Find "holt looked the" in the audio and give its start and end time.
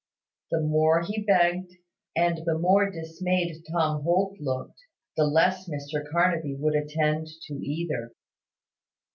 4.01-5.25